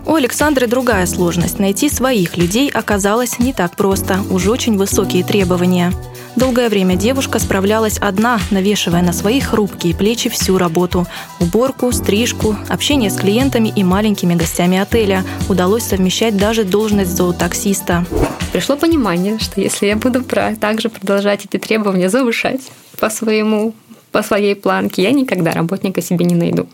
У 0.05 0.15
Александры 0.15 0.67
другая 0.67 1.05
сложность. 1.05 1.59
Найти 1.59 1.89
своих 1.89 2.37
людей 2.37 2.69
оказалось 2.69 3.39
не 3.39 3.51
так 3.53 3.75
просто. 3.75 4.19
Уж 4.29 4.47
очень 4.47 4.77
высокие 4.77 5.23
требования. 5.23 5.91
Долгое 6.37 6.69
время 6.69 6.95
девушка 6.95 7.39
справлялась 7.39 7.97
одна, 7.97 8.39
навешивая 8.51 9.01
на 9.01 9.11
свои 9.11 9.39
хрупкие 9.39 9.95
плечи 9.95 10.29
всю 10.29 10.57
работу. 10.57 11.07
Уборку, 11.39 11.91
стрижку, 11.91 12.55
общение 12.69 13.09
с 13.09 13.15
клиентами 13.15 13.73
и 13.75 13.83
маленькими 13.83 14.35
гостями 14.35 14.77
отеля. 14.77 15.25
Удалось 15.49 15.83
совмещать 15.83 16.37
даже 16.37 16.63
должность 16.63 17.17
зоотаксиста. 17.17 18.05
Пришло 18.53 18.77
понимание, 18.77 19.39
что 19.39 19.59
если 19.59 19.87
я 19.87 19.95
буду 19.95 20.23
также 20.23 20.89
продолжать 20.89 21.45
эти 21.45 21.57
требования 21.57 22.09
завышать 22.09 22.71
по 22.99 23.09
своему 23.09 23.73
по 24.17 24.23
своей 24.23 24.55
планке, 24.55 25.03
я 25.03 25.11
никогда 25.11 25.51
работника 25.51 26.01
себе 26.01 26.25
не 26.25 26.33
найду. 26.33 26.65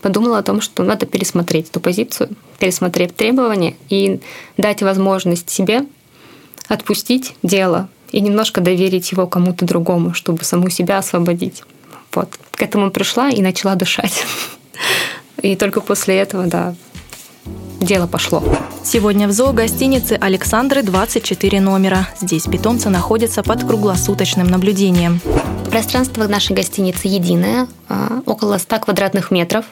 Подумала 0.00 0.38
о 0.38 0.42
том, 0.42 0.62
что 0.62 0.82
надо 0.82 1.04
пересмотреть 1.04 1.68
эту 1.68 1.78
позицию, 1.78 2.30
пересмотреть 2.58 3.14
требования 3.14 3.76
и 3.90 4.20
дать 4.56 4.80
возможность 4.80 5.50
себе 5.50 5.84
отпустить 6.68 7.34
дело 7.42 7.90
и 8.12 8.20
немножко 8.20 8.62
доверить 8.62 9.12
его 9.12 9.26
кому-то 9.26 9.66
другому, 9.66 10.14
чтобы 10.14 10.42
саму 10.44 10.70
себя 10.70 10.96
освободить. 10.96 11.64
Вот. 12.14 12.30
К 12.52 12.62
этому 12.62 12.90
пришла 12.90 13.28
и 13.28 13.42
начала 13.42 13.74
дышать. 13.74 14.24
И 15.42 15.54
только 15.54 15.82
после 15.82 16.16
этого, 16.16 16.46
да, 16.46 16.74
дело 17.78 18.06
пошло. 18.06 18.42
Сегодня 18.82 19.28
в 19.28 19.32
зоогостинице 19.32 20.16
Александры 20.18 20.82
24 20.82 21.60
номера. 21.60 22.08
Здесь 22.22 22.44
питомцы 22.44 22.88
находятся 22.88 23.42
под 23.42 23.64
круглосуточным 23.64 24.46
наблюдением. 24.46 25.20
Пространство 25.76 26.26
нашей 26.26 26.56
гостиницы 26.56 27.06
единое, 27.06 27.68
а, 27.90 28.22
около 28.24 28.56
100 28.56 28.78
квадратных 28.78 29.30
метров. 29.30 29.66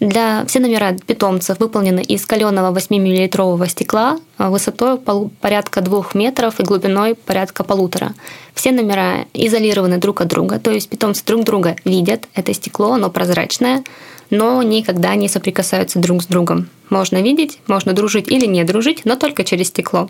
Для 0.00 0.44
все 0.46 0.58
номера 0.58 0.96
питомцев 1.06 1.60
выполнены 1.60 2.00
из 2.00 2.26
каленого 2.26 2.76
8-миллилитрового 2.76 3.68
стекла 3.68 4.18
а, 4.36 4.50
высотой 4.50 4.98
порядка 4.98 5.80
2 5.80 6.06
метров 6.14 6.58
и 6.58 6.64
глубиной 6.64 7.14
порядка 7.14 7.62
полутора. 7.62 8.14
Все 8.52 8.72
номера 8.72 9.26
изолированы 9.32 9.98
друг 9.98 10.22
от 10.22 10.26
друга, 10.26 10.58
то 10.58 10.72
есть 10.72 10.88
питомцы 10.88 11.24
друг 11.24 11.44
друга 11.44 11.76
видят. 11.84 12.26
Это 12.34 12.52
стекло, 12.52 12.94
оно 12.94 13.08
прозрачное, 13.08 13.84
но 14.30 14.60
никогда 14.64 15.14
не 15.14 15.28
соприкасаются 15.28 16.00
друг 16.00 16.24
с 16.24 16.26
другом. 16.26 16.68
Можно 16.90 17.22
видеть, 17.22 17.60
можно 17.68 17.92
дружить 17.92 18.26
или 18.26 18.46
не 18.46 18.64
дружить, 18.64 19.04
но 19.04 19.14
только 19.14 19.44
через 19.44 19.68
стекло. 19.68 20.08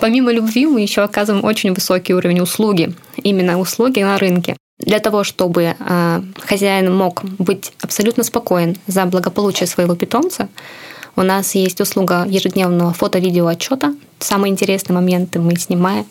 Помимо 0.00 0.32
любви 0.32 0.66
мы 0.66 0.80
еще 0.80 1.02
оказываем 1.02 1.44
очень 1.44 1.72
высокий 1.72 2.14
уровень 2.14 2.40
услуги, 2.40 2.94
именно 3.16 3.58
услуги 3.58 4.00
на 4.00 4.18
рынке. 4.18 4.56
Для 4.78 4.98
того, 4.98 5.24
чтобы 5.24 5.76
э, 5.78 6.22
хозяин 6.40 6.94
мог 6.94 7.22
быть 7.24 7.72
абсолютно 7.80 8.24
спокоен 8.24 8.76
за 8.86 9.06
благополучие 9.06 9.66
своего 9.66 9.94
питомца, 9.94 10.48
у 11.16 11.22
нас 11.22 11.54
есть 11.54 11.80
услуга 11.80 12.26
ежедневного 12.28 12.92
фото-видео 12.92 13.46
отчета. 13.46 13.94
Самые 14.18 14.52
интересные 14.52 14.94
моменты 14.94 15.38
мы 15.38 15.56
снимаем. 15.56 16.06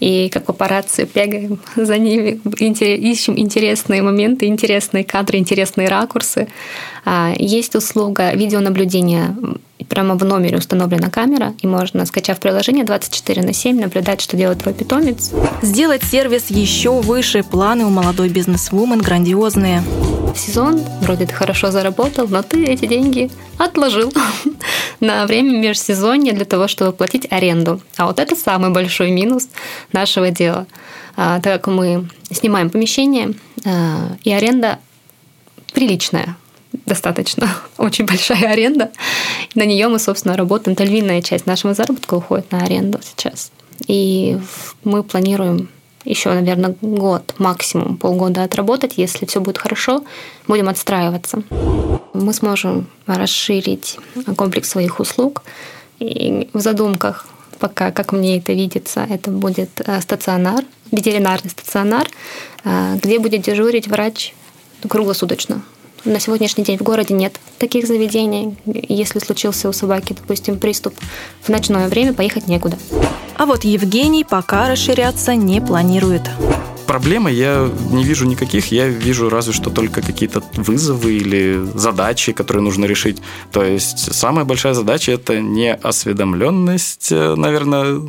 И 0.00 0.28
как 0.28 0.46
папарацци 0.46 1.08
бегаем 1.14 1.58
за 1.76 1.98
ними, 1.98 2.40
ищем 2.58 3.38
интересные 3.38 4.02
моменты, 4.02 4.46
интересные 4.46 5.04
кадры, 5.04 5.38
интересные 5.38 5.88
ракурсы. 5.88 6.48
А, 7.04 7.32
есть 7.38 7.74
услуга 7.74 8.32
видеонаблюдения 8.34 9.36
прямо 9.88 10.16
в 10.16 10.24
номере 10.24 10.58
установлена 10.58 11.10
камера, 11.10 11.54
и 11.60 11.66
можно, 11.66 12.06
скачав 12.06 12.40
приложение 12.40 12.84
24 12.84 13.42
на 13.42 13.52
7, 13.52 13.80
наблюдать, 13.80 14.20
что 14.20 14.36
делает 14.36 14.62
твой 14.62 14.74
питомец. 14.74 15.32
Сделать 15.62 16.02
сервис 16.02 16.50
еще 16.50 17.00
выше. 17.00 17.42
Планы 17.42 17.84
у 17.84 17.90
молодой 17.90 18.28
бизнес-вумен 18.28 19.00
грандиозные. 19.00 19.82
Сезон 20.36 20.80
вроде 21.00 21.26
ты 21.26 21.34
хорошо 21.34 21.70
заработал, 21.70 22.26
но 22.28 22.42
ты 22.42 22.64
эти 22.64 22.86
деньги 22.86 23.30
отложил 23.56 24.12
на 25.00 25.26
время 25.26 25.56
межсезонья 25.58 26.32
для 26.32 26.44
того, 26.44 26.66
чтобы 26.66 26.92
платить 26.92 27.26
аренду. 27.34 27.80
А 27.96 28.06
вот 28.06 28.18
это 28.18 28.34
самый 28.36 28.70
большой 28.70 29.10
минус 29.10 29.48
нашего 29.92 30.30
дела. 30.30 30.66
А, 31.16 31.40
так 31.40 31.62
как 31.62 31.72
мы 31.72 32.08
снимаем 32.30 32.70
помещение, 32.70 33.34
а, 33.64 34.16
и 34.24 34.32
аренда 34.32 34.78
приличная, 35.72 36.36
достаточно 36.86 37.48
очень 37.78 38.06
большая 38.06 38.52
аренда. 38.52 38.90
На 39.54 39.64
нее 39.64 39.88
мы, 39.88 39.98
собственно, 39.98 40.36
работаем. 40.36 40.74
Это 40.74 40.84
львиная 40.84 41.22
часть 41.22 41.46
нашего 41.46 41.74
заработка 41.74 42.14
уходит 42.14 42.50
на 42.52 42.62
аренду 42.62 43.00
сейчас. 43.02 43.50
И 43.86 44.38
мы 44.84 45.02
планируем 45.02 45.68
еще, 46.04 46.32
наверное, 46.32 46.76
год, 46.80 47.34
максимум 47.38 47.96
полгода 47.96 48.44
отработать. 48.44 48.94
Если 48.96 49.24
все 49.26 49.40
будет 49.40 49.58
хорошо, 49.58 50.04
будем 50.46 50.68
отстраиваться. 50.68 51.42
Мы 52.12 52.32
сможем 52.32 52.88
расширить 53.06 53.98
комплекс 54.36 54.68
своих 54.68 55.00
услуг. 55.00 55.42
В 56.00 56.60
задумках 56.60 57.26
пока, 57.58 57.90
как 57.92 58.12
мне 58.12 58.38
это 58.38 58.52
видится, 58.52 59.06
это 59.08 59.30
будет 59.30 59.70
э, 59.80 60.00
стационар, 60.00 60.64
ветеринарный 60.90 61.50
стационар, 61.50 62.08
э, 62.64 62.96
где 63.02 63.18
будет 63.18 63.42
дежурить 63.42 63.88
врач 63.88 64.34
круглосуточно 64.86 65.62
На 66.04 66.20
сегодняшний 66.20 66.64
день 66.64 66.76
в 66.76 66.82
городе 66.82 67.14
нет 67.14 67.40
таких 67.58 67.86
заведений. 67.86 68.56
Если 68.66 69.18
случился 69.18 69.68
у 69.68 69.72
собаки, 69.72 70.12
допустим, 70.12 70.58
приступ 70.58 70.94
в 71.40 71.48
ночное 71.48 71.88
время, 71.88 72.12
поехать 72.12 72.48
некуда. 72.48 72.76
А 73.36 73.46
вот 73.46 73.64
Евгений 73.64 74.24
пока 74.24 74.68
расширяться 74.68 75.34
не 75.34 75.60
планирует. 75.60 76.22
Проблемы 76.86 77.32
я 77.32 77.70
не 77.90 78.04
вижу 78.04 78.26
никаких, 78.26 78.72
я 78.72 78.88
вижу 78.88 79.30
разве 79.30 79.52
что 79.52 79.70
только 79.70 80.02
какие-то 80.02 80.42
вызовы 80.54 81.14
или 81.14 81.64
задачи, 81.74 82.32
которые 82.32 82.62
нужно 82.62 82.84
решить. 82.84 83.22
То 83.52 83.64
есть 83.64 84.14
самая 84.14 84.44
большая 84.44 84.74
задача– 84.74 85.12
это 85.12 85.40
не 85.40 85.74
осведомленность, 85.74 87.10
э, 87.10 87.34
наверное, 87.36 88.02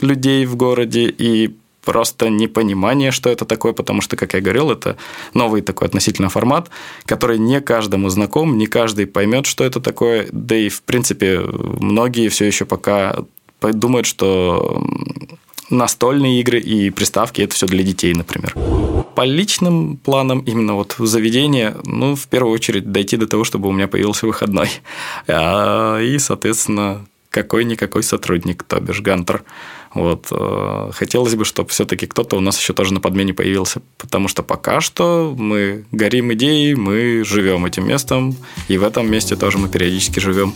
людей 0.00 0.46
в 0.46 0.56
городе 0.56 1.08
и 1.08 1.54
просто 1.84 2.30
непонимание, 2.30 3.10
что 3.10 3.28
это 3.28 3.44
такое, 3.44 3.72
потому 3.72 4.00
что, 4.00 4.16
как 4.16 4.34
я 4.34 4.40
говорил, 4.40 4.70
это 4.70 4.96
новый 5.34 5.62
такой 5.62 5.88
относительно 5.88 6.28
формат, 6.28 6.70
который 7.04 7.38
не 7.38 7.60
каждому 7.60 8.08
знаком, 8.08 8.56
не 8.56 8.66
каждый 8.66 9.06
поймет, 9.06 9.46
что 9.46 9.64
это 9.64 9.80
такое, 9.80 10.28
да 10.32 10.56
и, 10.56 10.68
в 10.68 10.82
принципе, 10.82 11.40
многие 11.40 12.28
все 12.28 12.46
еще 12.46 12.64
пока 12.64 13.24
думают, 13.60 14.06
что 14.06 14.82
настольные 15.72 16.40
игры 16.40 16.60
и 16.60 16.90
приставки– 16.90 17.40
это 17.42 17.54
все 17.54 17.66
для 17.66 17.82
детей, 17.82 18.14
например. 18.14 18.54
По 19.14 19.24
личным 19.24 19.96
планам, 19.96 20.40
именно 20.40 20.74
вот 20.74 20.94
заведение, 20.98 21.76
ну, 21.84 22.14
в 22.14 22.28
первую 22.28 22.54
очередь, 22.54 22.92
дойти 22.92 23.16
до 23.16 23.26
того, 23.26 23.44
чтобы 23.44 23.68
у 23.68 23.72
меня 23.72 23.88
появился 23.88 24.26
выходной. 24.26 24.68
А, 25.26 26.00
и, 26.00 26.18
соответственно, 26.18 27.04
какой-никакой 27.32 28.02
сотрудник, 28.02 28.62
то 28.62 28.78
бишь 28.78 29.00
Гантер. 29.00 29.42
Вот. 29.94 30.28
Э, 30.30 30.90
хотелось 30.92 31.34
бы, 31.34 31.44
чтобы 31.44 31.70
все-таки 31.70 32.06
кто-то 32.06 32.36
у 32.36 32.40
нас 32.40 32.58
еще 32.58 32.72
тоже 32.72 32.94
на 32.94 33.00
подмене 33.00 33.34
появился, 33.34 33.82
потому 33.98 34.28
что 34.28 34.42
пока 34.42 34.80
что 34.80 35.34
мы 35.36 35.84
горим 35.92 36.32
идеей, 36.34 36.74
мы 36.74 37.24
живем 37.24 37.66
этим 37.66 37.88
местом, 37.88 38.36
и 38.68 38.78
в 38.78 38.84
этом 38.84 39.10
месте 39.10 39.36
тоже 39.36 39.58
мы 39.58 39.68
периодически 39.68 40.20
живем. 40.20 40.52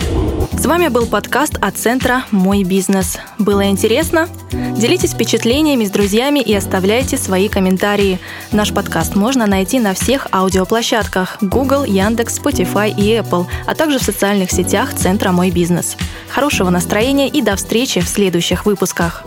С 0.59 0.65
вами 0.65 0.89
был 0.89 1.07
подкаст 1.07 1.59
от 1.61 1.77
центра 1.77 2.25
«Мой 2.31 2.65
бизнес». 2.65 3.19
Было 3.39 3.69
интересно? 3.69 4.29
Делитесь 4.51 5.13
впечатлениями 5.13 5.85
с 5.85 5.91
друзьями 5.91 6.41
и 6.41 6.55
оставляйте 6.55 7.19
свои 7.19 7.49
комментарии. 7.49 8.19
Наш 8.53 8.73
подкаст 8.73 9.17
можно 9.17 9.47
найти 9.47 9.79
на 9.79 9.93
всех 9.93 10.27
аудиоплощадках 10.33 11.37
Google, 11.43 11.85
Яндекс, 11.85 12.41
Spotify 12.41 12.89
и 12.89 13.19
Apple, 13.19 13.47
а 13.67 13.75
также 13.75 13.99
в 13.99 14.03
социальных 14.03 14.51
сетях 14.51 14.95
центра 14.95 15.31
«Мой 15.31 15.51
бизнес». 15.51 15.97
Хорошего 16.29 16.71
настроения 16.71 17.29
и 17.29 17.43
до 17.43 17.55
встречи 17.57 18.01
в 18.01 18.09
следующих 18.09 18.67
выпусках. 18.67 19.25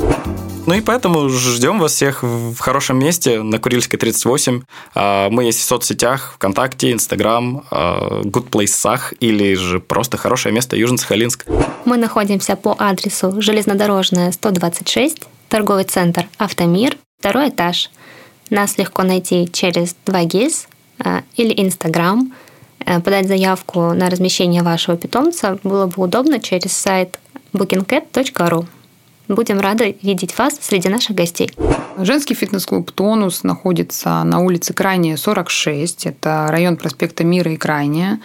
Ну 0.69 0.75
и 0.75 0.81
поэтому 0.81 1.29
ждем 1.29 1.79
вас 1.79 1.93
всех 1.93 2.21
в 2.21 2.59
хорошем 2.59 2.99
месте 2.99 3.41
на 3.41 3.57
Курильской 3.57 3.97
38. 3.97 4.61
А, 4.93 5.27
мы 5.31 5.45
есть 5.45 5.59
в 5.59 5.63
соцсетях, 5.63 6.33
ВКонтакте, 6.35 6.91
Инстаграм, 6.91 7.63
а, 7.71 8.21
Good 8.21 8.51
Place 8.51 8.67
Сах 8.67 9.15
или 9.19 9.55
же 9.55 9.79
просто 9.79 10.17
хорошее 10.17 10.53
место 10.53 10.75
Южно-Сахалинск. 11.19 11.45
Мы 11.85 11.97
находимся 11.97 12.55
по 12.55 12.75
адресу 12.77 13.41
Железнодорожная, 13.41 14.31
126, 14.31 15.23
торговый 15.49 15.83
центр 15.83 16.27
«Автомир», 16.37 16.97
второй 17.19 17.49
этаж. 17.49 17.89
Нас 18.49 18.77
легко 18.77 19.03
найти 19.03 19.49
через 19.51 19.95
2GIS 20.05 20.67
а, 20.99 21.23
или 21.35 21.53
Инстаграм. 21.61 22.33
Э, 22.85 22.99
подать 22.99 23.27
заявку 23.27 23.93
на 23.93 24.09
размещение 24.09 24.63
вашего 24.63 24.97
питомца 24.97 25.59
было 25.63 25.87
бы 25.87 26.03
удобно 26.03 26.39
через 26.39 26.71
сайт 26.71 27.19
bookingcat.ru. 27.53 28.65
Будем 29.27 29.59
рады 29.59 29.95
видеть 30.01 30.35
вас 30.39 30.57
среди 30.59 30.89
наших 30.89 31.15
гостей. 31.15 31.51
Женский 31.97 32.33
фитнес-клуб 32.33 32.91
«Тонус» 32.91 33.43
находится 33.43 34.23
на 34.23 34.39
улице 34.39 34.73
Крайняя, 34.73 35.17
46. 35.17 36.07
Это 36.07 36.47
район 36.49 36.77
проспекта 36.77 37.23
Мира 37.23 37.51
и 37.51 37.57
Крайняя. 37.57 38.19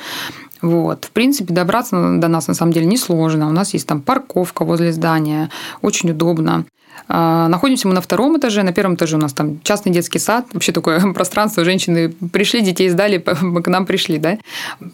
Вот. 0.65 1.05
В 1.05 1.11
принципе, 1.11 1.53
добраться 1.53 2.17
до 2.19 2.29
нас 2.29 2.49
на 2.49 2.55
самом 2.55 2.73
деле 2.73 2.87
несложно. 2.87 3.49
У 3.49 3.53
нас 3.53 3.75
есть 3.75 3.87
там 3.87 4.01
парковка 4.01 4.65
возле 4.65 4.93
здания, 4.93 5.51
очень 5.83 6.11
удобно. 6.11 6.65
А, 7.07 7.49
находимся 7.49 7.87
мы 7.87 7.93
на 7.93 8.01
втором 8.01 8.39
этаже, 8.39 8.63
на 8.63 8.73
первом 8.73 8.95
этаже 8.95 9.17
у 9.17 9.21
нас 9.21 9.35
там 9.35 9.61
частный 9.63 9.93
детский 9.93 10.19
сад, 10.19 10.47
вообще 10.55 10.73
такое 10.73 11.01
пространство, 11.15 11.65
женщины 11.65 12.15
пришли, 12.33 12.63
детей 12.63 12.89
сдали, 12.89 13.19
к 13.63 13.67
нам 13.67 13.85
пришли, 13.85 14.17
да. 14.17 14.39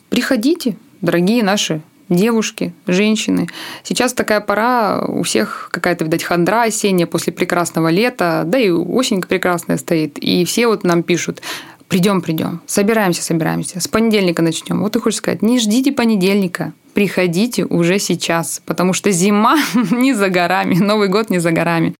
Приходите, 0.08 0.76
дорогие 1.00 1.44
наши 1.44 1.82
девушки, 2.08 2.74
женщины. 2.88 3.48
Сейчас 3.84 4.12
такая 4.12 4.40
пора, 4.40 5.04
у 5.06 5.22
всех 5.22 5.68
какая-то, 5.70 6.04
видать, 6.04 6.24
хандра 6.24 6.64
осенняя 6.64 7.06
после 7.06 7.32
прекрасного 7.32 7.88
лета, 7.88 8.42
да 8.44 8.58
и 8.58 8.70
осень 8.70 9.22
прекрасная 9.22 9.76
стоит. 9.76 10.18
И 10.18 10.44
все 10.44 10.66
вот 10.66 10.82
нам 10.82 11.04
пишут, 11.04 11.40
придем, 11.90 12.22
придем, 12.22 12.62
собираемся, 12.66 13.22
собираемся, 13.22 13.80
с 13.80 13.88
понедельника 13.88 14.42
начнем. 14.42 14.80
Вот 14.80 14.96
и 14.96 15.00
хочешь 15.00 15.18
сказать, 15.18 15.42
не 15.42 15.58
ждите 15.58 15.92
понедельника, 15.92 16.72
приходите 16.94 17.64
уже 17.64 17.98
сейчас, 17.98 18.62
потому 18.64 18.92
что 18.92 19.10
зима 19.10 19.58
не 19.90 20.14
за 20.14 20.30
горами, 20.30 20.76
Новый 20.76 21.08
год 21.08 21.28
не 21.28 21.40
за 21.40 21.50
горами. 21.50 21.94